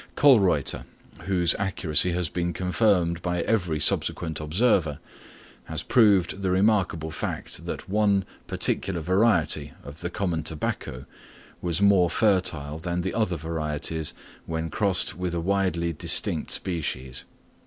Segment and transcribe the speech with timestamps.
[0.15, 0.85] Kölreuter,
[1.25, 4.97] whose accuracy has been confirmed by every subsequent observer,
[5.65, 11.05] has proved the remarkable fact that one particular variety of the common tobacco
[11.61, 14.15] was more fertile than the other varieties,
[14.47, 17.23] when crossed with a widely distinct species.